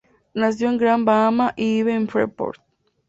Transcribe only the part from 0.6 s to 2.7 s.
en Gran Bahama y vive en Freeport.